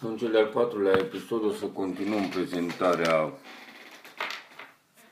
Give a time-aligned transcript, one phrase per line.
[0.00, 3.32] În cel de-al patrulea episod o să continuăm prezentarea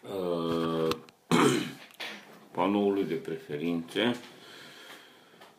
[0.02, 0.88] uh,
[2.54, 4.16] panoului de preferințe.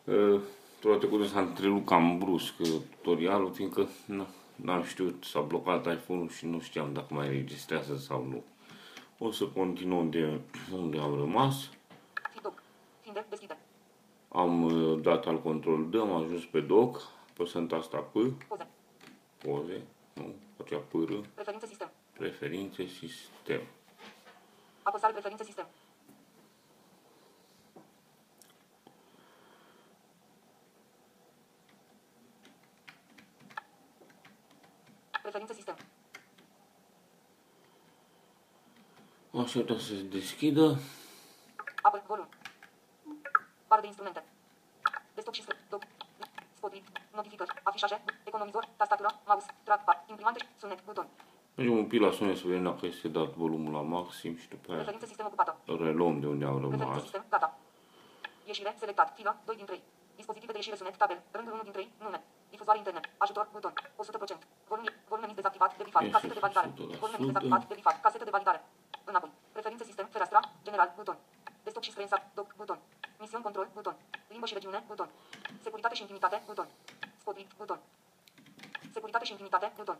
[0.04, 0.40] Uh,
[0.80, 2.54] Toate cu s-a întrerupt cam brusc
[3.00, 8.26] tutorialul, fiindcă nu, n-am știut, s-a blocat iPhone-ul și nu știam dacă mai registrează sau
[8.30, 8.42] nu.
[9.18, 10.40] O să continuăm de
[10.80, 11.70] unde am rămas.
[12.42, 12.62] Doc.
[13.00, 13.26] Finder.
[13.28, 13.58] Deschide.
[14.28, 18.12] Am uh, dat al control D, am ajuns pe doc, apăsând asta P,
[18.48, 18.66] Poze.
[19.38, 20.34] Poze, nu,
[20.64, 21.90] acea pâră, Preferințe sistem.
[22.12, 23.60] preferințe, sistem.
[24.82, 25.66] Apăsare preferințe sistem.
[35.22, 35.76] Preferințe sistem.
[39.30, 40.78] Așteptăm să se deschidă.
[51.58, 54.66] Mergem un pic la sunet să vedem dacă este dat volumul la maxim și după
[54.68, 55.52] aia Preferințe sistem ocupată.
[55.88, 57.02] reluăm de unde am Preferințe rămas.
[57.02, 57.24] sistem.
[57.34, 57.48] Gata.
[58.50, 58.70] Ieșire.
[58.78, 59.08] Selectat.
[59.16, 59.32] Filă.
[59.44, 59.82] 2 din 3.
[60.20, 60.96] Dispozitive de ieșire sunet.
[60.96, 61.20] Tabel.
[61.36, 61.92] Rândul 1 din 3.
[62.04, 62.20] Nume.
[62.50, 63.04] Difuzoare internet.
[63.24, 63.48] Ajutor.
[63.52, 63.72] Buton.
[63.72, 64.38] 100%.
[64.70, 65.70] Volume, volume mic dezactivat.
[65.76, 66.02] De bifat.
[66.02, 66.68] Este Casetă de validare.
[66.68, 66.98] 100%.
[67.02, 67.62] Volume mic dezactivat.
[67.70, 67.96] De bifat.
[68.04, 68.60] Casetă de validare.
[69.10, 69.30] Înapoi.
[69.52, 70.06] Preferințe sistem.
[70.14, 70.40] Fereastra.
[70.66, 70.88] General.
[70.96, 71.16] Buton.
[71.64, 72.48] Desktop și screen Doc.
[72.60, 72.78] Buton.
[73.22, 73.66] Misiuni control.
[73.76, 73.96] Buton.
[74.32, 74.78] Limbă și regiune.
[74.90, 75.08] Buton.
[75.64, 76.36] Securitate și intimitate.
[76.46, 76.68] Buton.
[77.20, 77.50] Spotlight.
[77.60, 77.78] Buton.
[78.94, 79.66] Securitate și intimitate.
[79.76, 79.98] Buton.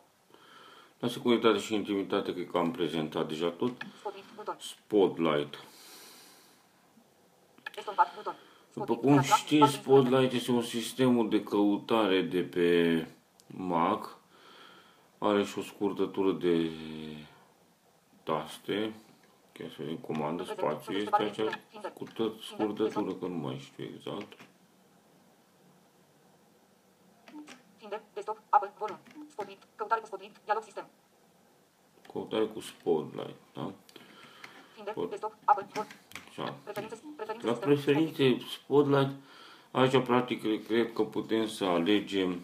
[0.98, 3.72] La securitate și intimitate, cred că am prezentat deja tot.
[3.98, 4.34] Spotlight.
[4.36, 4.56] Buton.
[4.58, 5.64] Spotlight.
[7.76, 8.14] Estompat.
[8.16, 8.34] Buton.
[8.72, 9.00] După Spotlight.
[9.00, 9.36] cum Fereastra.
[9.36, 10.08] știți, Bară de instrumente.
[10.08, 13.06] Spotlight este un sistem de căutare de pe
[13.46, 14.18] Mac.
[15.18, 16.70] Are și o scurtătură de
[18.22, 18.92] taste.
[19.52, 20.96] Chiar să vedem comandă, spațiu.
[20.96, 21.50] Este acea
[21.94, 24.32] scurtă, scurtătură, că nu mai știu exact.
[27.88, 28.00] Finder.
[28.14, 28.38] Desktop.
[28.50, 28.72] Apple.
[28.78, 28.98] Volum.
[29.30, 29.62] Spotlight.
[29.76, 30.36] Căutare cu Spotlight.
[30.44, 30.86] Dialog sistem.
[32.12, 33.72] Căutare cu Spotlight, da?
[34.74, 34.94] Finder.
[34.94, 35.10] Pot.
[35.10, 35.32] Desktop.
[35.44, 35.66] Apple.
[35.72, 35.88] Volum.
[36.28, 36.54] Așa.
[36.64, 36.96] Preferințe.
[37.16, 37.68] Preferințe La sistem.
[37.68, 39.10] preferințe Spotlight,
[39.70, 42.40] aici practic cred că putem să alegem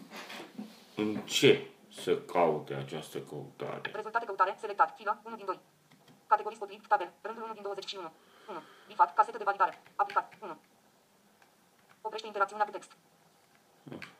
[0.95, 1.69] în ce
[2.01, 3.91] să caute această căutare.
[3.93, 5.59] Rezultate căutare, selectat, filă, 1 din 2.
[6.27, 8.11] Categorii Spotlight, tabel, rândul 1 din 21.
[8.49, 8.59] 1.
[8.87, 10.57] Bifat, casetă de validare, aplicat, 1.
[12.01, 12.91] Oprește interacțiunea cu text.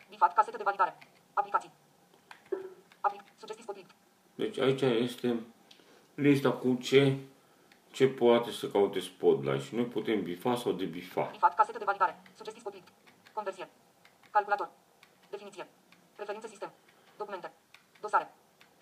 [0.09, 0.97] Bifat, casetă de validare,
[1.33, 1.71] aplicații.
[3.01, 3.89] Aplic, sugestii Spotlight.
[4.35, 5.43] Deci aici este
[6.13, 7.17] lista cu ce,
[7.91, 11.29] ce poate să caute Spotlight și noi putem bifa sau debifa.
[11.31, 12.87] Bifat, casetă de validare, sugestii Spotlight.
[13.33, 13.69] Conversie.
[14.31, 14.69] Calculator.
[15.29, 15.67] Definiție.
[16.15, 16.71] Preferințe sistem.
[17.17, 17.51] Documente.
[18.01, 18.33] Dosare.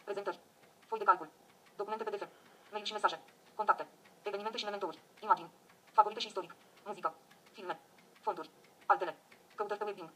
[0.03, 0.39] Prezentări.
[0.87, 1.29] Foi de calcul.
[1.77, 2.27] Documente PDF.
[2.71, 3.19] Mail și mesaje.
[3.55, 3.87] Contacte.
[4.23, 4.99] Evenimente și mementouri.
[5.19, 5.49] Imagini.
[5.91, 6.55] Favorite și istoric.
[6.85, 7.13] Muzică.
[7.51, 7.79] Filme.
[8.21, 8.49] Fonduri.
[8.85, 9.15] Altele.
[9.55, 10.09] Căutări pe webbing.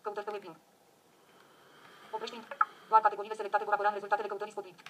[0.00, 0.56] Căutări pe webbing.
[2.12, 4.80] Oprește int- doar categoriile selectate vor apărea în rezultatele căutării Spotlight.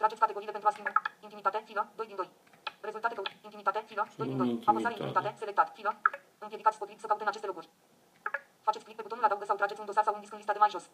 [0.00, 0.92] Trageți categoriile pentru a schimba.
[1.26, 2.28] Intimitate, filă, 2 din 2.
[2.88, 3.30] Rezultate căut.
[3.48, 4.46] Intimitate, filă, 2 din 2.
[4.46, 4.70] Intimitate.
[4.70, 5.90] Apăsare intimitate, selectat, filă.
[6.44, 7.68] Împiedicați Spotlight să caute în aceste locuri.
[8.66, 10.62] Faceți click pe butonul adaugă sau trageți un dosar sau un disc în lista de
[10.64, 10.84] mai jos.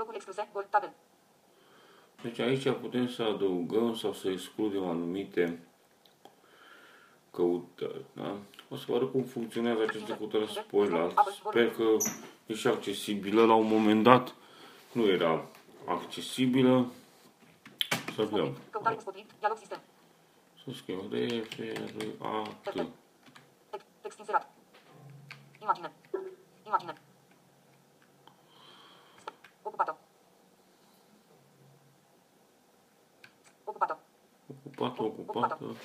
[0.00, 0.92] Locuri excluse, gol, tabel.
[2.22, 5.44] Deci aici putem să adăugăm sau să excludem anumite
[7.30, 8.04] căutări.
[8.12, 8.36] Da?
[8.68, 11.18] O să vă arăt cum funcționează această căutare Spotlight.
[11.48, 11.84] Sper că
[12.46, 13.44] e și accesibilă.
[13.44, 14.34] La un moment dat
[14.92, 15.46] nu era
[15.88, 16.92] accesibilă.
[18.14, 18.56] Să vedem.
[18.70, 19.80] Căutare cu Spotlight, dialog sistem.
[20.64, 22.62] Să scriem R-F-R-A-T.
[23.70, 24.50] Text, text inserat.
[25.60, 25.92] Imagine.
[26.66, 26.92] Imagine.
[29.62, 29.98] Ocupată.
[33.64, 33.98] Ocupată.
[34.46, 35.76] Ocupată, ocupată.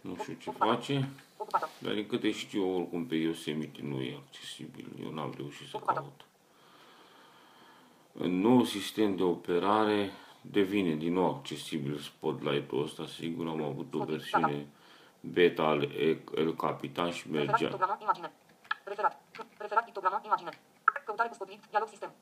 [0.00, 1.08] Nu știu ce face.
[1.36, 1.68] Ocupată.
[1.78, 4.92] Dar din câte știu eu, oricum pe Yosemite nu e accesibil.
[5.02, 6.00] Eu n-am reușit să Ocupată.
[6.00, 6.26] caut.
[8.12, 13.06] În nou sistem de operare devine din nou accesibil Spotlight-ul ăsta.
[13.06, 14.66] Sigur, am avut o Spotlight, versiune
[15.20, 17.68] beta al E- El Capitan și Referat mergea.
[17.68, 18.32] pictogramă, imagine.
[18.84, 19.14] Referat.
[19.58, 20.50] Referat pictogramă, imagine.
[21.04, 22.12] Căutare cu Spotlight, dialog sistem.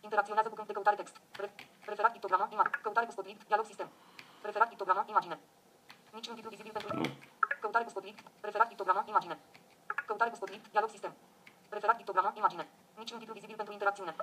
[0.00, 1.16] Interacționează cu câmp de căutare text.
[1.40, 1.54] Re-
[1.86, 2.78] Referat pictogramă, imagine.
[2.82, 3.88] Căutare cu Spotlight, dialog sistem.
[4.42, 5.38] Referat pictogramă, imagine.
[6.16, 6.96] Niciun titlu vizibil pentru...
[6.96, 7.04] Nu.
[7.60, 9.38] Căutare cu Spotlight, referat pictogramă, imagine.
[10.06, 11.12] Căutare cu Spotlight, dialog sistem.
[11.68, 12.64] Referat pictogramă, imagine.
[12.98, 14.14] Niciun titlu vizibil pentru interacțiune.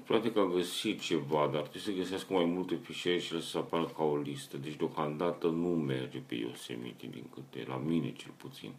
[0.00, 3.84] Practic a găsit ceva, dar trebuie să găsească mai multe fișiere și le să apară
[3.86, 4.56] ca o listă.
[4.56, 8.72] Deci deocamdată nu merge pe Yosemite, din câte, la mine cel puțin.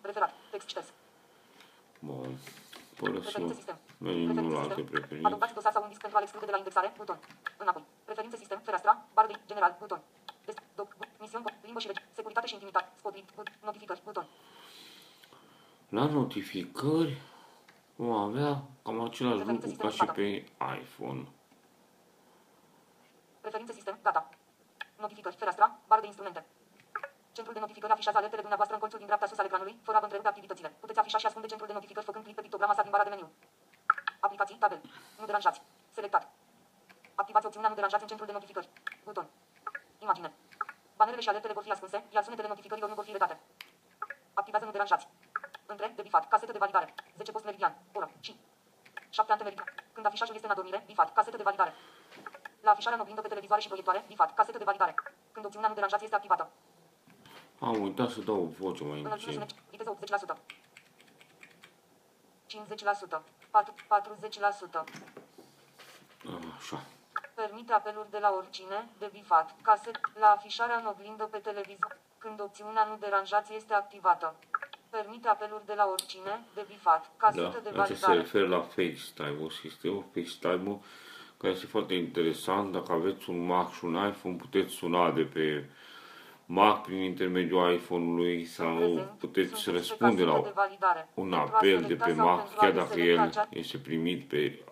[0.00, 0.34] Referat.
[0.50, 0.92] Text șters.
[1.98, 2.38] Bun.
[2.96, 3.54] Preferințe Părăsim.
[3.54, 3.78] sistem.
[3.98, 4.92] Mergem Preferințe la alte sistem.
[4.94, 5.26] preferințe.
[5.26, 6.92] Adăugați dosar sau un disc pentru a-l exclude de la indexare.
[6.96, 7.18] Buton.
[7.62, 7.82] Înapoi.
[8.04, 8.60] Preferințe sistem.
[8.64, 8.92] Fereastra.
[9.14, 9.76] Bară de general.
[9.80, 10.00] Buton.
[10.44, 10.88] Des, doc.
[10.98, 11.44] bu- Misiuni.
[11.46, 12.00] bu- Limbă și regi.
[12.18, 12.88] Securitate și intimitate.
[13.00, 13.28] Spotlight.
[13.36, 14.00] bu- Notificări.
[14.04, 14.26] Buton.
[15.88, 17.12] La notificări
[17.96, 20.44] vom avea cam același lucru ca și pe
[20.80, 21.28] iPhone.
[23.40, 24.28] Preferințe sistem, data.
[24.98, 26.46] Notificări, fereastra, bară de instrumente.
[27.32, 29.98] Centrul de notificări afișează alertele dumneavoastră în colțul din dreapta sus al ecranului, fără a
[30.00, 30.68] vă întrerupe activitățile.
[30.80, 33.08] Puteți afișa și ascunde centrul de notificări făcând click pe pictograma sa din bara de
[33.08, 33.28] meniu.
[34.20, 34.80] Aplicații, tabel.
[35.18, 35.62] Nu deranjați.
[35.90, 36.28] Selectat.
[37.14, 38.68] Activați opțiunea nu deranjați în centrul de notificări.
[39.04, 39.26] Buton.
[39.98, 40.32] Imagine.
[40.96, 43.40] Banerele și alertele vor fi ascunse, iar sunetele notificărilor nu vor fi redate.
[44.34, 45.08] Activează nu deranjați.
[45.66, 46.94] Între, de bifat, casetă de validare.
[47.16, 48.36] 10 post meridian, oră, și
[49.10, 49.68] 7 ante meridian.
[49.92, 51.74] Când afișajul este în adormire, bifat, casetă de validare.
[52.60, 54.94] La afișarea în oglindă pe televizoare și proiectoare, bifat, casetă de validare.
[55.32, 56.50] Când opțiunea nu deranjați este activată.
[57.60, 59.48] Am uitat să dau o voce mai Înălțime încet.
[59.48, 60.38] sunet, viteză 80%.
[62.46, 63.22] 50%.
[63.50, 64.84] 4, 40%.
[66.56, 66.80] Așa.
[67.34, 72.40] Permite apeluri de la oricine, de bifat, caset, la afișarea în oglindă pe televizor, când
[72.40, 74.34] opțiunea nu deranjați este activată.
[75.02, 78.14] Permite apeluri de la oricine, de bifat, casetă de Da, asta se validare.
[78.18, 80.78] referă la FaceTime, sistemul FaceTime-ul
[81.38, 82.72] care este foarte interesant.
[82.72, 85.64] Dacă aveți un Mac și un iPhone, puteți suna de pe
[86.46, 91.08] Mac prin intermediul iPhone-ului sau Prezent, puteți sunteți pe răspunde casetă la de validare.
[91.14, 93.28] un Pentru a apel de selecta pe sau Mac, pentru a chiar dacă deselecta el
[93.28, 94.64] acea- este primit pe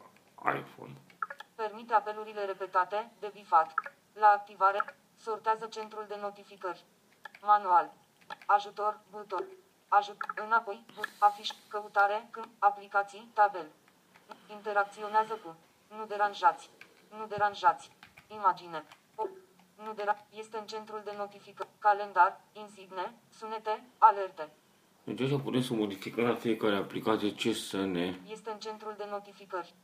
[0.60, 0.92] iPhone.
[1.54, 3.72] Permite apelurile repetate, de bifat.
[4.12, 6.84] La activare, sortează centrul de notificări.
[7.42, 7.92] Manual.
[8.46, 9.44] Ajutor, buton.
[9.98, 13.66] Ajut, înapoi, but, afiș, căutare, când, aplicații, tabel.
[14.50, 15.56] Interacționează cu.
[15.96, 16.70] Nu deranjați.
[17.18, 17.90] Nu deranjați.
[18.28, 18.84] Imagine.
[19.14, 19.24] O,
[19.84, 21.68] nu dera, este în centrul de notificări.
[21.78, 24.48] Calendar, insigne, sunete, alerte.
[25.04, 28.18] Deci așa putem să modificăm la fiecare aplicație ce să ne...
[28.26, 29.74] Este în centrul de notificări.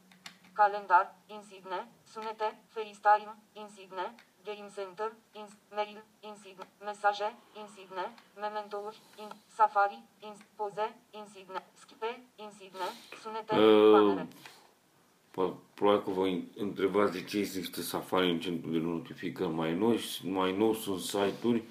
[0.52, 4.14] Calendar, insigne, sunete, FaceTime, insigne,
[4.44, 5.98] Game Center, ins, mail,
[6.30, 7.28] insigne, mesaje,
[7.62, 8.04] insigne,
[8.44, 9.98] mementouri, in, Safari,
[10.28, 10.86] ins, poze,
[11.20, 12.10] insigne, schipe,
[12.46, 12.86] insigne,
[13.22, 14.26] sunete, Uh, banere.
[15.36, 16.26] Po- Probabil că vă
[16.56, 20.00] întrebați de ce există Safari în centrul de notificări mai noi.
[20.22, 21.62] Mai nou sunt site-uri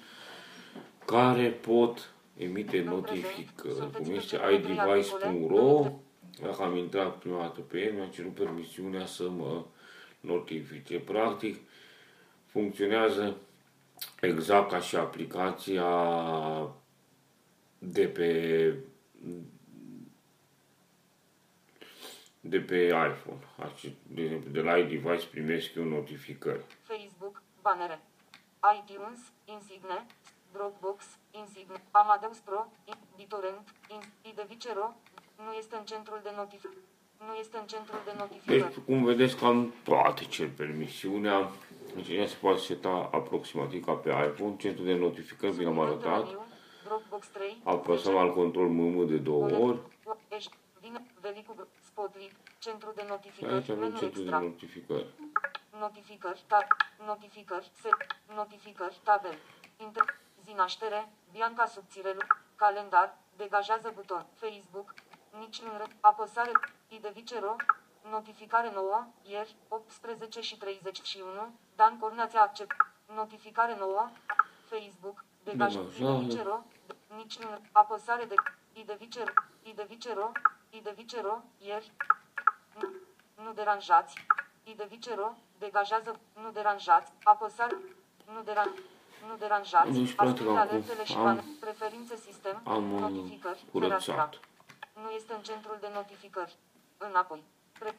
[1.04, 5.26] care pot emite În notificări, prezent, cum sunteți este pe călătorii iDevice.ro.
[5.28, 5.94] agricole,
[6.40, 9.64] Dacă am intrat prima dată pe el, mi-a cerut permisiunea să mă
[10.20, 10.98] notifice.
[10.98, 11.56] Practic,
[12.50, 13.36] funcționează
[14.20, 15.84] exact ca și aplicația
[17.78, 18.74] de pe
[22.40, 23.44] de pe iPhone.
[23.58, 26.60] Așa, De exemplu, de la iDevice primesc eu notificări.
[26.82, 28.00] Facebook, banere.
[28.78, 30.06] iTunes, insigne,
[30.52, 34.94] Dropbox, insigne, Amadeus Pro, in- BitTorrent, in- Idevicero,
[35.44, 36.76] nu este în centrul de notificări.
[37.26, 38.58] Nu este în centrul de notificări.
[38.62, 41.50] Deci, cum vedeți, cam toate cer permisiunea.
[41.94, 44.56] Deci, ea se poate seta aproximativ ca pe iPhone.
[44.56, 46.24] Centrul de notificări, vi l-am Suplimente arătat.
[46.24, 46.46] meniu,
[46.84, 49.78] Dropbox 3, Apăsăm al control MM de două ori.
[50.28, 50.44] Eș,
[50.80, 55.06] vine, Velicu, Spotlight, centru de Și notificări, aici avem menu centrul de extra, notificări.
[55.80, 56.66] notificări, tab,
[57.06, 57.96] notificări, set,
[58.34, 59.36] notificări, tabel,
[59.76, 60.04] inter,
[60.44, 62.20] zi naștere, Bianca Subțirelu,
[62.56, 64.94] calendar, degajează buton, Facebook,
[65.38, 66.50] nici în rând, apăsare,
[66.88, 67.56] idevicero,
[68.10, 72.76] notificare nouă, ieri, 18 și 31, Dan Cornea ți-a accept,
[73.14, 74.10] notificare nouă,
[74.68, 76.12] Facebook, degaj, Degajează.
[76.12, 76.64] idevicero,
[77.16, 78.34] nici în apăsare de,
[78.72, 79.32] idevicero,
[79.62, 80.32] idevicero,
[80.70, 81.92] idevicero, ieri,
[82.80, 82.88] nu,
[83.44, 84.24] nu deranjați.
[84.64, 87.76] Idevicero, degajează, nu deranjați, apăsare,
[88.34, 88.74] nu, deran,
[89.28, 93.64] nu deranjați, Deci, practic, ascunde acum alertele și am- pane, preferințe sistem, Am uh, notificări,
[93.72, 94.14] fereastra.
[94.14, 94.40] curățat.
[95.02, 96.56] Nu este în centrul de notificări.
[96.98, 97.42] Înapoi.
[97.80, 97.90] Pre...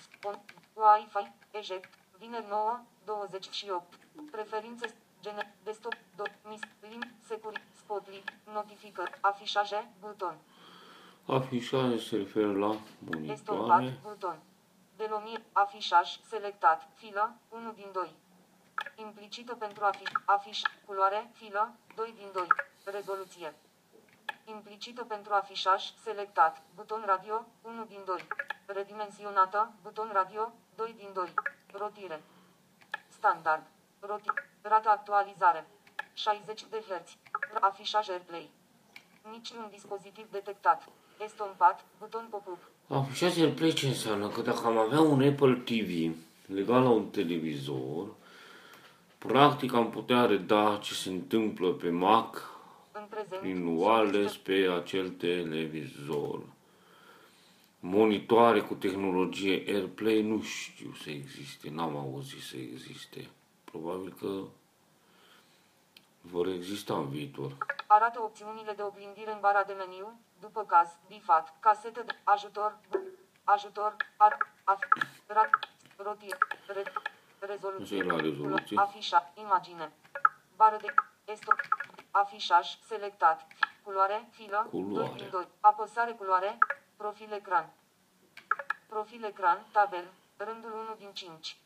[0.00, 0.34] Spon...
[0.74, 1.24] Wi-Fi.
[1.58, 1.90] Eject.
[2.18, 3.94] Vineri 9, 28.
[4.30, 4.94] Preferințe.
[5.22, 5.54] Gene...
[5.64, 5.94] Desktop.
[6.16, 6.22] Do...
[6.48, 6.60] Mis...
[6.88, 7.04] Link.
[7.26, 7.62] Securi.
[7.78, 8.32] Spotlight.
[8.52, 9.18] Notificări.
[9.20, 9.90] Afișaje.
[10.00, 10.36] Buton.
[11.26, 12.76] Afișare se referă la
[13.26, 13.80] Estompat.
[13.80, 13.98] monitoare.
[14.02, 14.38] Buton.
[14.96, 15.44] Denumire.
[15.52, 16.08] Afișaj.
[16.28, 16.88] Selectat.
[16.94, 17.34] Filă.
[17.48, 18.14] 1 din 2.
[18.94, 20.10] Implicită pentru afiș.
[20.24, 20.60] Afiș.
[20.86, 21.30] Culoare.
[21.34, 21.72] Filă.
[21.94, 22.46] 2 din 2.
[22.84, 23.54] Rezoluție.
[24.44, 28.26] Implicită pentru afișaj, selectat, buton radio, 1 din 2.
[28.74, 31.24] Redimensionată, buton radio, 2 din 2.
[31.72, 32.22] Rotire.
[33.08, 33.62] Standard.
[34.00, 34.28] Roti.
[34.62, 35.66] Rată actualizare.
[36.14, 37.16] 60 de Hz.
[37.60, 38.50] Afișaj AirPlay.
[39.30, 40.88] Niciun dispozitiv detectat.
[41.24, 42.58] Estompat, buton pop-up.
[42.88, 44.28] Afișați AirPlay ce înseamnă?
[44.28, 48.06] Că dacă am avea un Apple TV legat la un televizor,
[49.18, 52.50] practic am putea reda ce se întâmplă pe Mac
[52.92, 56.42] În prezent, prin sunteți wireless pe- pe acel televizor.
[57.80, 63.30] Monitoare cu tehnologie AirPlay nu știu să existe, n-am auzit să existe.
[63.64, 64.42] Probabil că
[66.20, 67.56] vor exista în viitor.
[67.86, 72.78] Arată opțiunile de oglindire în bara de meniu, după caz, bifat, casetă de ajutor,
[73.44, 74.78] ajutor, ar, af,
[75.26, 75.50] rat,
[75.96, 76.82] rotie, re,
[77.38, 78.76] rezoluție, Așa e la rezoluție.
[78.78, 79.92] afișa, imagine,
[80.56, 80.94] bară de
[81.32, 81.52] esto,
[82.10, 83.46] afișaj, selectat,
[83.82, 85.08] culoare, filă, Culoare.
[85.08, 86.58] 2 din 2, apăsare culoare,
[87.02, 87.66] profil ecran,
[88.88, 90.04] profil ecran, tabel,
[90.36, 91.56] rândul 1 din 5,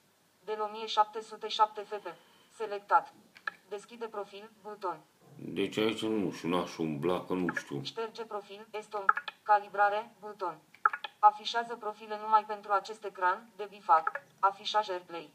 [0.45, 2.07] de 1707 fp,
[2.57, 3.13] selectat,
[3.69, 4.99] deschide profil, buton,
[5.37, 7.83] Deci aici nu știu, n-aș umbla, că nu știu.
[7.83, 9.05] Șterge profil, eston,
[9.43, 10.57] calibrare, buton.
[11.19, 15.31] Afișează profile numai pentru acest ecran, de bifat, afișaj AirPlay.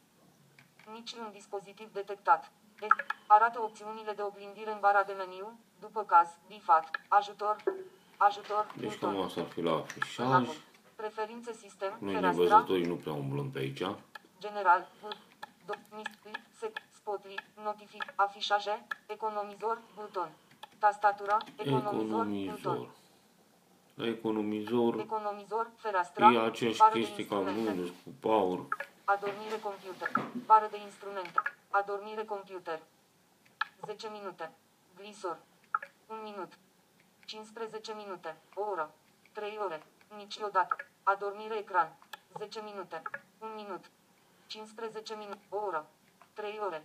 [0.92, 2.52] Niciun dispozitiv detectat.
[2.82, 7.56] Es- Arată opțiunile de oglindire în bara de meniu, după caz, bifat, ajutor,
[8.28, 9.14] ajutor, Deci buton.
[9.14, 10.26] cam asta ar fi la afișaj.
[10.28, 10.58] Înapoi.
[10.96, 13.84] Preferințe sistem, Noi fereastra, nevăzătorii nu prea umblăm pe aici.
[14.40, 15.08] general, bu-
[15.66, 16.08] do, mis,
[16.60, 20.30] sec, spotlight, notific, afișaje, economizor, buton.
[20.80, 22.34] Tastatură, economizor, buton.
[22.34, 22.90] Economizor.
[23.96, 28.60] La economizor Economizor, fereastra, e aceeași bară de chestie ca instrumente, Windows cu Power.
[29.04, 30.10] adormire computer,
[30.46, 32.80] bară de instrumente, adormire computer,
[33.86, 34.52] 10 minute,
[34.98, 35.38] glisor,
[36.08, 36.52] 1 minut,
[37.30, 38.92] 15 minute, o oră,
[39.32, 39.84] 3 ore,
[40.16, 41.96] niciodată, adormire ecran,
[42.38, 43.02] 10 minute,
[43.40, 43.86] 1 minut,
[44.48, 45.86] 15 minute, o oră,
[46.34, 46.84] 3 ore,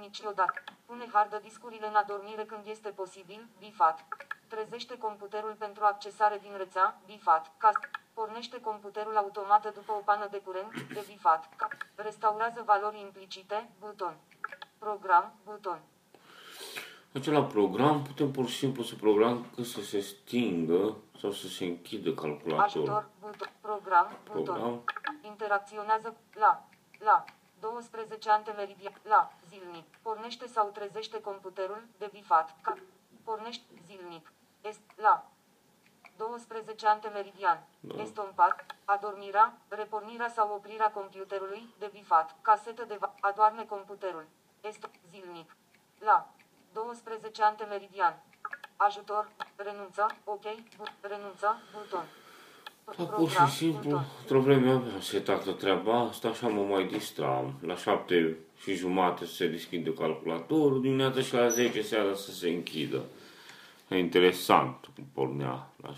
[0.00, 4.04] niciodată, pune hardă discurile în adormire când este posibil, bifat,
[4.48, 7.78] trezește computerul pentru accesare din rețea, bifat, cast,
[8.14, 14.16] pornește computerul automat după o pană de curent, de bifat, ca, restaurează valori implicite, buton,
[14.78, 15.80] program, buton,
[17.14, 21.64] Acela program putem pur și simplu să programăm că să se stingă sau să se
[21.64, 22.62] închidă calculatorul.
[22.62, 24.44] Ajutor, buton, program, buton.
[24.44, 24.84] Program.
[25.22, 26.64] Interacționează la,
[26.98, 27.24] la,
[27.60, 29.84] 12 ante meridian, la, zilnic.
[30.02, 32.76] Pornește sau trezește computerul, de bifat, ca,
[33.24, 34.32] pornește, zilnic.
[34.60, 35.30] Est, la,
[36.16, 37.66] 12 ante meridian.
[37.80, 38.02] Da.
[38.02, 44.26] Estompat, adormirea, repornirea sau oprirea computerului, de bifat, casetă de va, adoarme computerul.
[44.60, 45.56] Est, zilnic.
[45.98, 46.34] La,
[46.72, 48.22] 12 ante meridian.
[48.76, 50.42] Ajutor, renunță, ok,
[50.76, 52.04] bu, renunță, buton.
[52.96, 57.54] Da, pur și simplu, într-o vreme aveam setată treaba asta, așa mă mai distram.
[57.60, 62.48] La șapte și jumate să se deschide calculatorul, dimineața și la 10 seara să se
[62.48, 63.02] închidă.
[63.88, 65.94] E interesant cum pornea la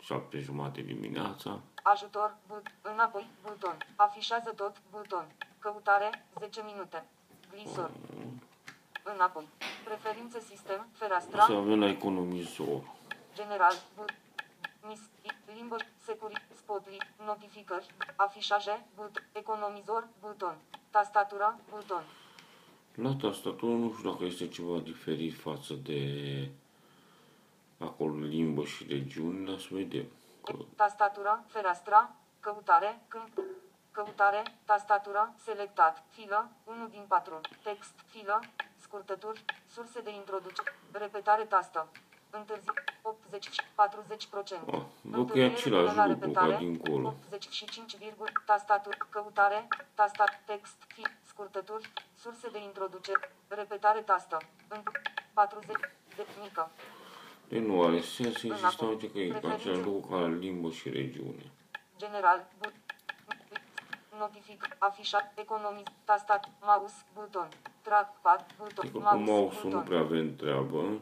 [0.00, 1.60] șapte jumate dimineața.
[1.82, 3.76] Ajutor, but, înapoi, buton.
[3.96, 5.26] Afișează tot, buton.
[5.58, 7.04] Căutare, 10 minute.
[7.50, 7.90] Glisor.
[9.02, 9.48] Înapoi.
[9.84, 12.80] Preferințe sistem, fereastra, Să avem la economizor.
[13.34, 14.10] general, but,
[14.88, 20.56] mis, i- limbă, securi, spotlight, notificări, afișaje, but, economizor, buton.
[20.90, 22.02] Tastatură, buton.
[22.94, 26.00] La tastatură nu știu dacă este ceva diferit față de
[27.78, 30.04] acolo limbă și regiuni, dar să vedem.
[30.44, 33.40] Că Tastatură, fereastra, căutare, câmp,
[33.92, 38.40] căutare, tastatură, selectat, filă, 1 din 4, text, filă,
[38.92, 39.44] scurtături,
[39.74, 41.88] surse de introducere, repetare tastă,
[42.30, 42.68] întârzi,
[43.02, 44.60] 80, 40%.
[44.72, 47.14] Ah, văd că e același la lucru ca dincolo.
[47.32, 47.96] 85,
[48.46, 54.36] tastatură, căutare, tastat, text, fi, scurtături, surse de introducere, repetare tastă,
[54.68, 54.82] în
[55.32, 55.76] 40,
[56.16, 56.70] de mică.
[57.48, 58.88] Deci nu are sens, insistăm Înapoi.
[58.88, 59.56] uite că e Preferințe.
[59.60, 61.50] același lucru ca limbă și regiune.
[61.96, 62.72] General, but,
[64.18, 67.48] notific, afișat, economic, tastat, mouse, buton,
[67.82, 70.98] trackpad, buton, Adică cu mouse, mouse-ul nu buton, prea avem treabă,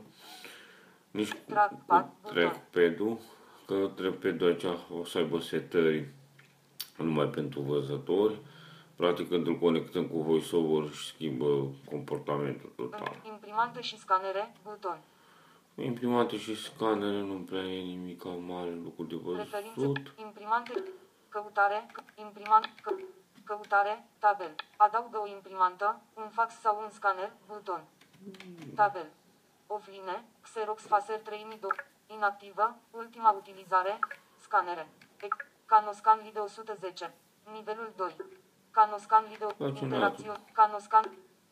[1.10, 2.34] nici cu, Trackpad, cu buton.
[2.36, 3.18] trackpad-ul,
[3.66, 4.64] că trackpad-ul aici
[5.00, 6.08] o să aibă setări
[6.96, 8.38] numai pentru văzători.
[8.96, 13.20] Practic când îl conectăm cu VoiceOver își schimbă comportamentul total.
[13.26, 14.98] imprimante și scanere, buton,
[15.74, 20.14] Imprimante și scanere nu prea e nimic mare lucru de preferințe, văzut.
[20.16, 20.72] imprimante,
[21.28, 22.94] căutare, c- imprimant, că,
[23.54, 27.82] căutare, tabel, adaugă o imprimantă, un fax sau un scanner, buton,
[28.74, 29.10] tabel,
[29.66, 31.70] offline, Xerox Faser 3002,
[32.06, 33.98] inactivă, ultima utilizare,
[34.40, 34.88] scanere,
[35.26, 37.14] Ec- Canoscan Lide 110,
[37.52, 38.16] nivelul 2,
[38.70, 41.04] Canoscan Lide, Face interacțiune, Canoscan,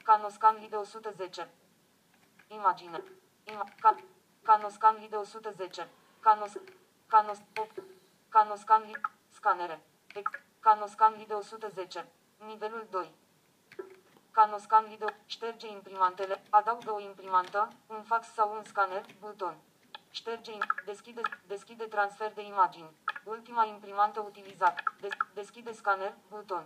[0.05, 1.49] Canoscan Lide 110,
[2.49, 3.03] imagine,
[3.45, 3.97] Ima, ca,
[4.43, 5.89] Canoscan Lide 110,
[6.21, 6.53] Canos,
[7.07, 7.71] Canos, op,
[8.29, 9.01] Canoscan Lide,
[9.31, 9.81] scanere,
[10.15, 12.07] Ec- Canoscan Lide 110,
[12.47, 13.11] nivelul 2,
[14.31, 19.57] Canoscan Video, șterge imprimantele, adaugă o imprimantă, un fax sau un scanner, buton.
[20.11, 22.91] Șterge, im- deschide, deschide transfer de imagini.
[23.25, 24.83] Ultima imprimantă utilizată.
[25.01, 26.65] Des, deschide scanner, buton.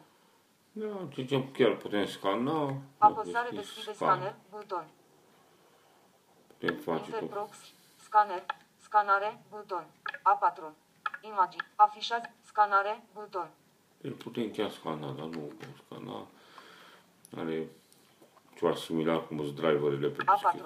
[0.72, 2.74] Da, zicem chiar putem scana.
[2.98, 4.08] Apăsare deschis deschide scan.
[4.08, 4.86] scanner, buton.
[6.46, 7.06] Putem face tot.
[7.06, 7.56] Interprox,
[7.96, 8.44] scanner,
[8.78, 9.84] scanare, buton.
[10.22, 10.62] A4.
[11.20, 11.66] Imagini.
[11.76, 13.50] Afișează, scanare, buton.
[14.02, 16.26] Îl putem chiar scana, dar nu o scana.
[17.36, 17.68] Are
[18.56, 20.52] ceva similar cum sunt driverele pe A4.
[20.52, 20.64] disk,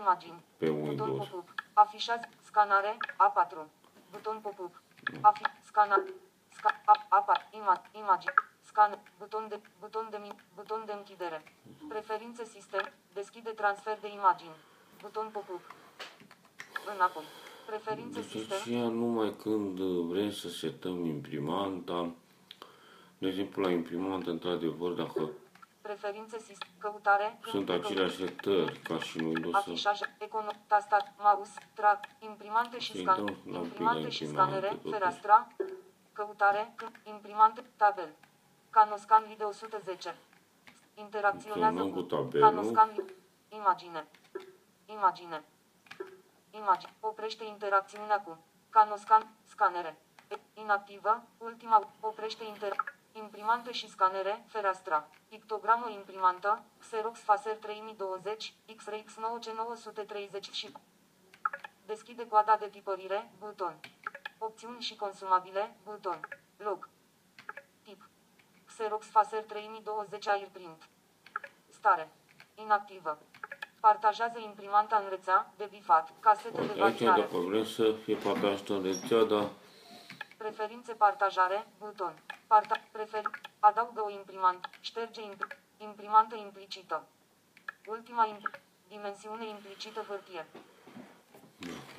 [0.00, 0.42] Imagini.
[0.56, 1.28] pe Buton Windows.
[1.28, 1.48] pop-up.
[1.72, 3.56] Afișează, scanare, A4.
[4.10, 4.82] Buton pop-up.
[5.20, 6.02] Afi, scana,
[6.56, 7.54] sca, A, A4.
[7.54, 8.32] Ima, imagini.
[8.60, 11.42] Scan, buton de, buton de, mi- buton de închidere.
[11.88, 14.56] Preferințe sistem, deschide transfer de imagini.
[15.02, 15.60] Buton pop-up.
[16.94, 17.24] Înapoi.
[17.66, 22.10] Preferințe Deci sistem, aceea numai când vrem să setăm imprimanta,
[23.24, 25.30] de exemplu la imprimantă, într-adevăr, dacă
[25.80, 30.50] preferințe sistem, căutare, sunt câmp de aceleași setări ca și în Windows, să- Afișaj, econo,
[30.66, 34.52] tastat, mouse, trac, imprimante și Să scan, intrăm la un pic la imprimante și imprimante,
[34.54, 34.92] scanere, totuși.
[34.94, 35.46] fereastra,
[36.12, 38.08] căutare, c- imprimante, tabel,
[38.70, 40.16] canoscan video 110,
[40.94, 42.48] interacționează Funcționăm cu cu tabelul.
[42.48, 42.90] canoscan,
[43.48, 44.06] imagine,
[44.86, 45.44] imagine,
[46.50, 52.74] imagine, oprește interacțiunea cu canoscan, scanere, E- inactivă, ultima, oprește inter,
[53.18, 60.72] imprimante și scanere, fereastra, pictogramă imprimantă, Xerox Faser 3020, XRX 9930 și
[61.86, 63.74] Deschide coada de tipărire, buton.
[64.38, 66.20] Opțiuni și consumabile, buton.
[66.56, 66.88] Log.
[67.82, 68.08] Tip.
[68.66, 70.88] Xerox Faser 3020 Airprint.
[71.68, 72.08] Stare.
[72.54, 73.18] Inactivă.
[73.80, 77.20] Partajează imprimanta în rețea, de bifat, casetă de Aici, validare.
[77.20, 79.50] dacă vrem să fie partajată în rețea, dar
[80.36, 82.14] Preferințe partajare, buton.
[82.46, 83.22] Parta, prefer,
[83.58, 85.46] adaugă o imprimantă, șterge imp,
[85.78, 87.06] imprimantă implicită.
[87.86, 88.50] Ultima imp,
[88.88, 90.46] dimensiune implicită hârtie.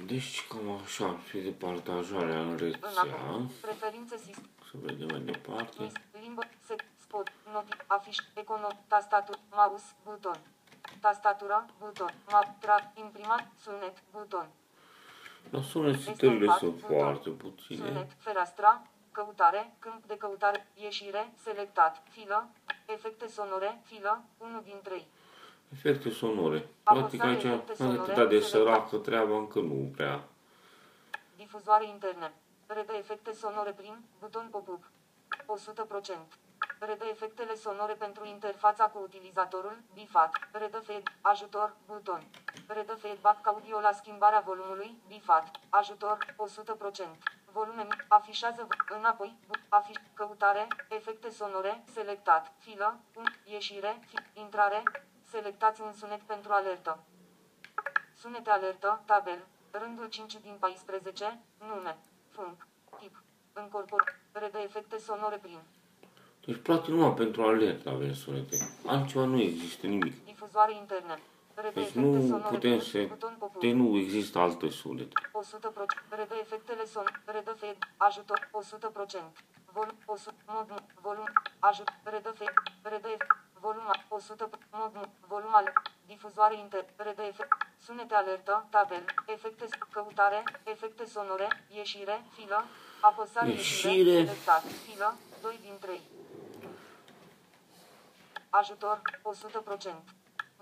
[0.06, 2.90] deci cam așa ar fi de partajarea în rețea.
[2.90, 3.52] Înapoi.
[3.62, 4.50] Preferințe sistem.
[4.70, 5.84] Să vedem mai departe.
[5.84, 10.40] List, limbă, set, spot, noti, afiș, econo, tastatură, mouse, buton.
[11.00, 14.48] Tastatura, buton, map, track, imprimat, sunet, buton.
[15.50, 16.98] La sunet setările Estompat, sunt buton.
[16.98, 17.88] foarte puține.
[17.88, 18.82] Sunet, fereastra,
[19.18, 22.50] căutare, câmp de căutare, ieșire, selectat, filă,
[22.86, 25.08] efecte sonore, filă, 1 din 3.
[25.74, 26.70] Efecte sonore.
[26.84, 28.50] Apăsare Practic aici efecte nu e sonore, atât de selectat.
[28.50, 30.24] săracă treaba încă nu prea.
[31.36, 32.34] Difuzoare interne.
[32.68, 34.84] Redă efecte sonore prin buton pop-up.
[36.14, 36.18] 100%.
[36.80, 40.32] Redă efectele sonore pentru interfața cu utilizatorul, bifat.
[40.52, 42.22] Redă feed, ajutor, buton.
[42.68, 45.52] Redă feedback audio la schimbarea volumului, bifat.
[45.70, 47.18] Ajutor, 100%.
[47.58, 54.84] Volume mic, afișează, înapoi, bu- afiș, căutare, efecte sonore, selectat, filă, un, ieșire, fi, intrare,
[55.32, 57.04] selectați un sunet pentru alertă.
[58.22, 59.40] Sunete alertă, tabel,
[59.72, 61.98] rândul 5 din 14, nume,
[62.30, 62.68] func,
[63.00, 65.60] tip, încorpor, redă efecte sonore prin,
[66.46, 68.58] Deci practic numai pentru alert avem sunete.
[68.86, 70.26] Altceva nu există nimic.
[70.26, 71.22] difuzoare interne, redă
[71.56, 73.06] Deci efecte nu sonore putem prin, să...
[73.08, 75.14] buton pop De nu există alte sunete.
[76.10, 78.50] 100%, redă efectele son, redă fed, ajutor,
[79.20, 79.22] 100%,
[79.72, 81.28] volum, 100, mod, nu, volum,
[81.60, 85.74] ajut, redă fed, redă efect, volum, 100, mod, nu, volum al,
[86.06, 87.54] difuzoare inter, redă efect,
[87.86, 92.66] sunete alertă, tabel, efecte, căutare, efecte sonore, ieșire, filă,
[93.02, 94.26] apăsare, ieșire, Ieșire.
[94.26, 96.02] selectat, filă, 2 din 3.
[98.50, 99.02] Ajutor,
[99.82, 100.15] 100%.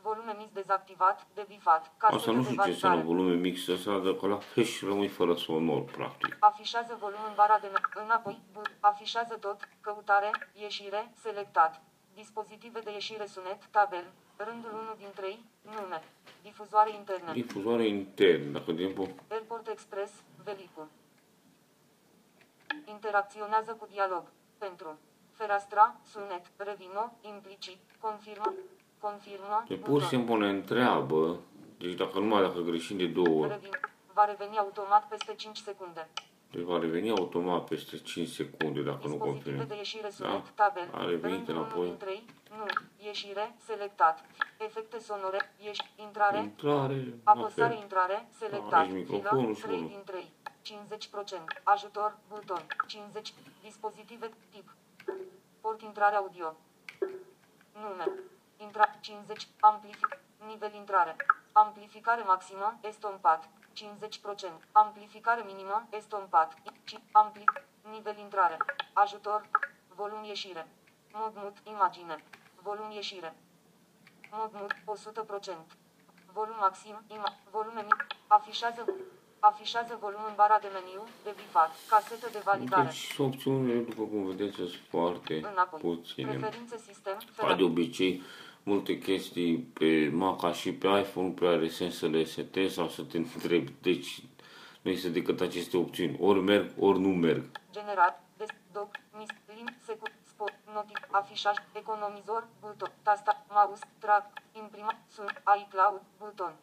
[0.04, 3.18] Volume mis dezactivat, debifat, Asta casete nu de știu ce înseamnă validare.
[3.18, 6.36] volume mix ăsta, dacă la hash rămâi fără sonor, practic.
[6.40, 11.82] Afișează volum în bara de me- înapoi, b, afișează tot, căutare, ieșire, selectat.
[12.14, 14.06] Dispozitive de ieșire sunet, tabel,
[14.38, 16.04] rândul 1 din 3, nume,
[16.42, 20.12] difuzoare internă, Difuzoare intern, dacă de exemplu Airport Express,
[20.44, 20.88] velicul.
[22.86, 24.24] Interacționează cu dialog,
[24.58, 25.00] pentru,
[25.32, 28.54] fereastra, sunet, revino, implicit, confirmă,
[29.08, 31.40] confirmă, de pur și simplu ne întreabă,
[31.78, 33.70] deci dacă numai dacă greșim de două ori, revin,
[34.14, 36.10] va reveni automat peste 5 secunde.
[36.52, 39.68] deci va reveni automat peste 5 secunde dacă nu Dispozitive confirmăm.
[39.68, 40.64] de ieșire sunet, Da.
[40.64, 41.86] tabel, A revenit rândul 1 înapoi.
[41.86, 42.26] din 3,
[42.58, 42.66] nu,
[43.06, 44.26] ieșire, selectat,
[44.58, 47.82] efecte sonore, ieși, intrare, Intrare, la apăsare, fel.
[47.82, 49.88] intrare, selectat, Aici microfonul filă, și 3 unul.
[49.90, 54.68] din 3, 50%, ajutor, buton, 50, dispozitive, tip,
[55.62, 56.56] port intrare audio,
[57.82, 58.06] nume,
[58.66, 60.12] intra, 50, amplific,
[60.48, 61.16] nivel intrare,
[61.52, 67.44] amplificare maximă, estompat, 50%, amplificare minimă, estompat, ci, ampli,
[67.92, 68.58] nivel intrare,
[68.94, 69.42] ajutor,
[69.96, 70.68] volum ieșire,
[71.14, 72.16] mod mut, imagine,
[72.62, 73.34] volum ieșire,
[74.32, 74.74] mod mut,
[75.54, 75.56] 100%,
[76.34, 78.86] volum maxim, ima, volume mic, afișează,
[79.40, 84.26] afișează volum în bara de meniu, de bifat, casetă de validare, Deci opțiunile, după cum
[84.26, 86.32] vedeți, sunt foarte înapoi, puține.
[86.32, 88.22] preferințe sistem, Ca de obicei,
[88.64, 92.74] multe chestii pe Mac ca și pe iPhone, nu prea are sens să le setezi
[92.74, 93.74] sau să te întrebi.
[93.82, 94.24] Deci
[94.82, 96.18] nu este decât aceste opțiuni.
[96.20, 97.44] Ori merg, ori nu merg.
[97.72, 104.26] General, desktop, mis, lim, secu, spot, notif, afișaj, economizor, buton, tasta, mouse, track,
[104.62, 106.54] imprima, sunt, iCloud, buton.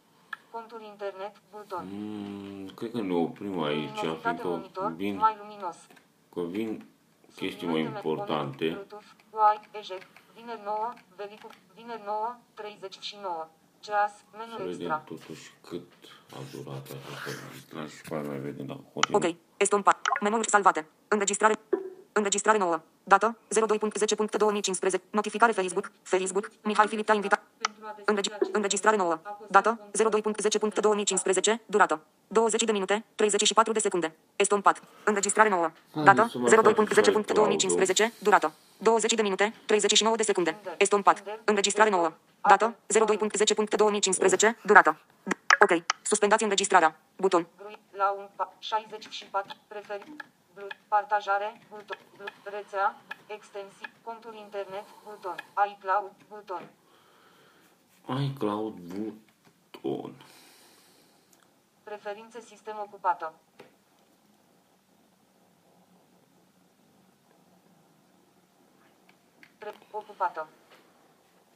[0.50, 1.84] Conturi internet, buton.
[1.90, 5.76] Mm, cred că ne oprim aici, Luminositate fiindcă monitor, vin, mai luminos.
[6.32, 6.86] că vin
[7.36, 8.64] chestii mai Suplimente importante.
[8.68, 10.06] Bluetooth, White, eject,
[10.40, 13.48] vineri 9, velicu, vineri 9, 39.
[13.80, 14.96] Ceas, Să menu vedem extra.
[14.96, 15.86] totuși cât
[16.36, 19.14] a durat această înregistrare și pe aia mai vedem dacă hotărâm.
[19.28, 19.36] Ok.
[19.56, 20.00] Estompa.
[20.20, 20.86] Menuri salvate.
[21.08, 21.54] Înregistrare.
[22.12, 22.80] Înregistrare nouă.
[23.04, 25.00] Dată 02.10.2015.
[25.10, 25.90] Notificare Facebook.
[26.02, 26.50] Facebook.
[26.62, 27.42] Mihai Filip te-a invitat.
[28.04, 29.18] Înregi- înregistrare nouă.
[29.48, 31.60] Dată 02.10.2015.
[31.66, 34.14] Durată 20 de minute 34 de secunde.
[34.36, 34.82] Estompat.
[35.04, 35.70] Înregistrare nouă.
[36.04, 36.84] Dată să mai facem
[38.04, 38.12] 02.10.2015.
[38.18, 40.56] Durată 20 de minute 39 de secunde.
[40.76, 41.22] Estompat.
[41.44, 42.12] Înregistrare nouă.
[42.48, 44.56] Dată 02.10.2015.
[44.62, 44.96] Durată.
[45.60, 45.82] Ok.
[46.02, 46.96] Suspendați înregistrarea.
[47.16, 47.46] Buton.
[47.90, 50.12] La un pa- 64 preferi
[50.54, 55.34] blu- partajare buton blu- rețea extensii conturi internet buton
[55.70, 56.62] iCloud buton
[58.08, 60.14] iCloud buton.
[61.82, 63.32] preferințe sistem ocupată
[69.58, 70.48] Pre- ocupată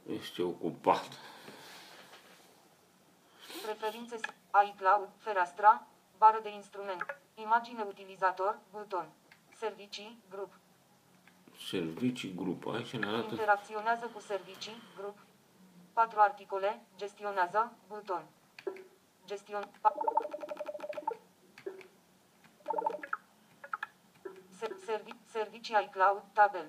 [0.06, 1.08] Este ocupat.
[3.62, 4.32] preferințe si-
[4.68, 5.86] iCloud fereastra
[6.18, 7.04] bară de instrument
[7.34, 9.06] imagine utilizator buton
[9.58, 10.52] servicii grup
[11.68, 12.66] Servicii grup.
[12.66, 15.18] Aici ne arată Interacționează cu servicii, grup.
[15.94, 18.22] 4 articole, gestionează, buton.
[19.26, 19.62] Gestion...
[19.62, 19.94] pa-
[24.58, 26.66] Se- servi, servicii iCloud, tabel.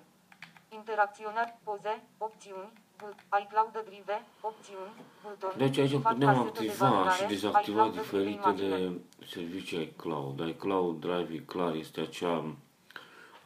[0.69, 4.91] Interacționat, poze, opțiuni, bu- iCloud Drive, opțiuni,
[5.23, 5.53] buton.
[5.57, 8.99] Deci aici Fac putem casetă de activa validare, și dezactiva iCloud Drive diferitele imagine.
[9.27, 10.39] servicii iCloud.
[10.47, 12.55] iCloud Drive clar este acea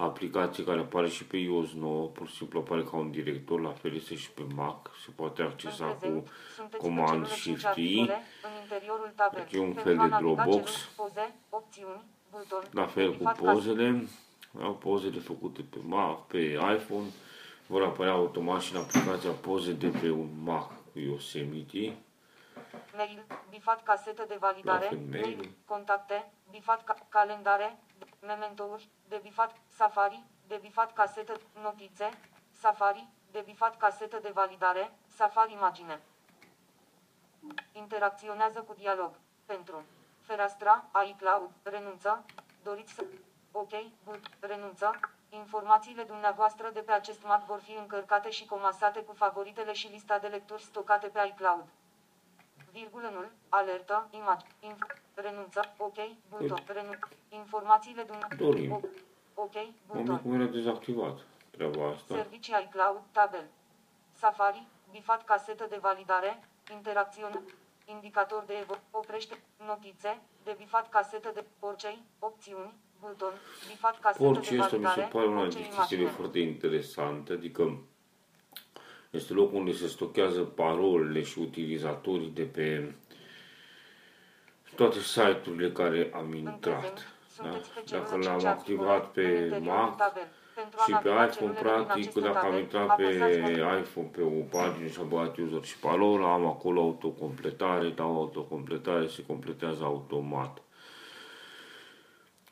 [0.03, 3.71] aplicație care apare și pe iOS 9, pur și simplu apare ca un director, la
[3.71, 7.57] fel este și pe Mac, se poate În accesa prezent, cu sunteți Command pe celule
[7.59, 7.99] Shift 5 I.
[7.99, 9.41] articole, în interiorul tabel.
[9.43, 10.71] Deci e un Pentru fel a de naviga Dropbox.
[10.71, 12.63] celule, Poze, opțiuni, buton.
[12.71, 13.51] La fel cu Bifat casă.
[13.51, 14.07] pozele,
[14.61, 16.39] au pozele făcute pe Mac, pe
[16.77, 17.07] iPhone,
[17.67, 21.95] vor apărea automat și în aplicația poze de pe un Mac cu Yosemite.
[22.95, 25.21] Mail, bifat casetă de validare, La fel, mail.
[25.23, 27.77] mail, contacte, bifat ca- calendare,
[28.21, 32.09] mementouri, de bifat Safari, de bifat casetă, notițe,
[32.59, 35.99] Safari, de bifat casetă de validare, Safari imagine.
[37.71, 39.11] Interacționează cu dialog.
[39.45, 39.83] Pentru.
[40.21, 42.25] Fereastra, iCloud, renunță,
[42.63, 43.03] doriți să...
[43.51, 43.71] Ok,
[44.03, 44.99] but, renunță.
[45.29, 50.19] Informațiile dumneavoastră de pe acest Mac vor fi încărcate și comasate cu favoritele și lista
[50.19, 51.65] de lecturi stocate pe iCloud.
[52.71, 54.81] Virgulă nul, alertă, imag, inf,
[55.13, 55.97] renunță, ok,
[56.29, 58.71] buton, renunță, informațiile dumneavoastră, Dorim.
[59.33, 59.53] ok,
[59.87, 61.17] Mă buton, cum era dezactivat
[61.51, 62.15] treaba asta.
[62.15, 63.45] servicii iCloud, tabel,
[64.13, 67.39] Safari, bifat casetă de validare, interacțiune,
[67.85, 73.33] indicator de evo, oprește, notițe, de bifat casetă de porcei, opțiuni, buton,
[73.67, 76.21] bifat casetă Orice de asta mi se validare, pare una orice dintre chestiile imagine.
[76.21, 77.77] foarte interesante, adică
[79.09, 82.93] este locul unde se stochează parolele și utilizatorii de pe
[84.75, 86.79] toate site-urile care am În intrat.
[86.79, 87.43] prezent, Da?
[87.43, 90.27] sunteți pe celule Dacă 5 l-am articole, activat în pe interiorul Mac tabel.
[90.55, 93.03] Pentru a și pe naviga iPhone, celulele din practic, aceste dacă am tabel, intrat pe
[93.03, 98.15] apăsați iPhone pe o pagină și am băgat user și parola, am acolo autocompletare, dau
[98.15, 100.61] autocompletare, se completează automat.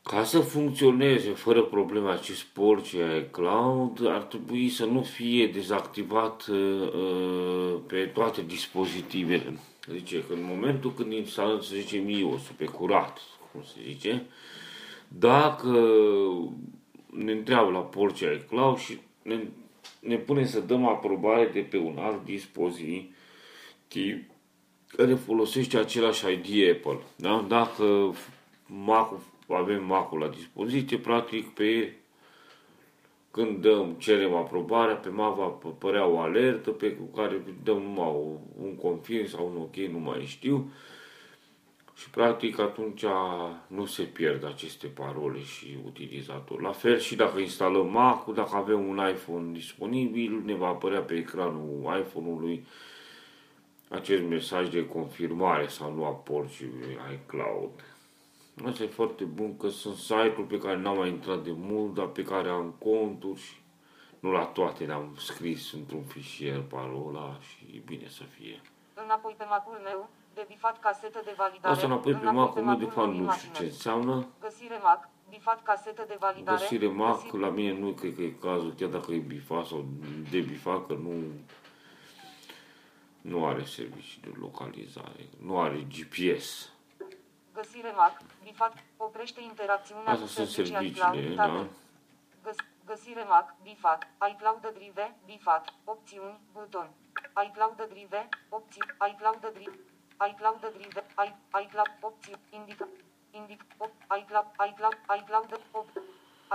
[0.07, 6.45] Ca să funcționeze fără probleme acest port și iCloud, ar trebui să nu fie dezactivat
[6.47, 9.57] uh, uh, pe toate dispozitivele.
[9.91, 13.19] Zice că în momentul când instalăm, să zicem, ios pe curat,
[13.51, 14.25] cum se zice,
[15.07, 15.99] dacă
[17.09, 19.39] ne întreabă la port și iCloud și ne,
[19.99, 23.11] ne pune să dăm aprobare de pe un alt dispozitiv
[24.87, 26.99] care folosește același ID Apple.
[27.15, 27.45] Da?
[27.47, 28.15] Dacă
[28.65, 29.13] Mac
[29.55, 31.93] avem Mac-ul la dispoziție, practic pe
[33.31, 38.13] când dăm, cerem aprobarea, pe Mac va apărea o alertă pe care dăm numai
[38.62, 40.71] un confirm sau un ok, nu mai știu.
[41.95, 43.05] Și practic atunci
[43.67, 46.63] nu se pierd aceste parole și utilizatori.
[46.63, 51.13] La fel și dacă instalăm Mac, dacă avem un iPhone disponibil, ne va apărea pe
[51.13, 52.65] ecranul iPhone-ului
[53.89, 56.71] acest mesaj de confirmare sau nu a porții
[57.13, 57.96] iCloud.
[58.65, 62.05] Asta e foarte bun că sunt site-uri pe care n-am mai intrat de mult, dar
[62.07, 63.55] pe care am conturi și
[64.19, 68.61] Nu la toate le-am scris într-un fișier parola și e bine să fie.
[68.93, 71.73] Înapoi pe macul meu, de bifat casetă de validare.
[71.73, 73.53] Asta înapoi pe Mac-ul meu, de macul fapt, din nu știu mașină.
[73.53, 74.27] ce înseamnă.
[74.41, 76.57] Găsire Mac, bifat casetă de validare.
[76.59, 79.85] Găsire Mac, găsi- la mine nu cred că e cazul, chiar dacă e bifat sau
[80.31, 81.13] debifat, că nu,
[83.21, 86.71] nu are servicii de localizare, nu are GPS.
[87.57, 91.45] Găsire Mac, bifat, oprește interacțiunea Astea cu sunt servicii serviciile, iCloud, da?
[91.45, 91.69] tabel.
[92.43, 96.89] Găs, găsire Mac, bifat, iCloud Drive, bifat, opțiuni, buton.
[97.45, 99.75] iCloud Drive, opțiuni, iCloud Drive,
[100.29, 102.87] iCloud Drive, i- iCloud, opțiuni, indică,
[103.31, 105.87] indic, op, iCloud, iCloud, iCloud, op,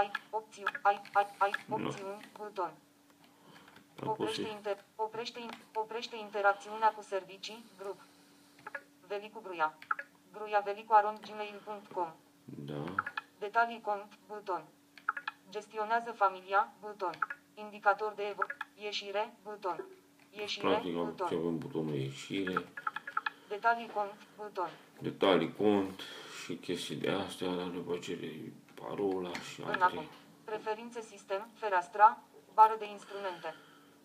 [0.04, 2.72] i, opțiuni, i, i, i, opțiuni, buton.
[3.94, 8.00] Dar poți Oprește, să inter, oprește, in- oprește interacțiunea cu servicii, grup.
[9.06, 9.74] Velicu Gruia.
[10.32, 12.08] Gruia Velicu arond gmail.com.
[12.44, 12.84] da,
[13.38, 14.64] Detalii cont, buton.
[15.50, 17.12] Gestionează familia, buton.
[17.54, 18.42] Indicator de evo,
[18.82, 19.84] ieșire, buton.
[20.30, 21.26] Ieșire, practic am, buton.
[21.28, 22.64] ce avem butonul ieșire,
[23.48, 24.68] Detalii cont, buton.
[25.00, 26.00] detalii cont
[26.44, 28.18] și chestii de astea, dar după ce
[28.74, 29.80] parola și Înapoi.
[29.98, 30.08] alte.
[30.44, 32.22] Preferințe sistem, fereastra,
[32.54, 33.54] bară de instrumente.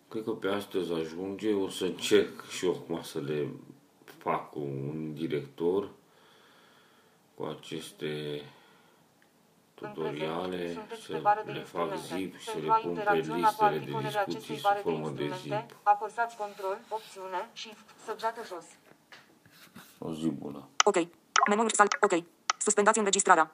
[0.08, 3.48] Cred că pe astăzi ajunge, o să încerc și eu acum să le
[4.04, 5.90] fac cu un director
[7.38, 8.42] cu aceste
[9.74, 12.16] tutoriale, prezent, sunteți să pe bară de le fac instrumente.
[12.16, 14.54] zip și să Pentru le a pun pe interacționa cu listele de articolele acestei discuții
[14.54, 15.88] sub bare de formă de instrumente, zip.
[15.92, 18.66] apăsați control, opțiune, shift, săgeată jos.
[20.06, 20.60] O zi bună.
[20.90, 20.96] Ok.
[21.48, 21.88] Menul sal.
[22.06, 22.14] Ok.
[22.66, 23.46] Suspendați înregistrarea.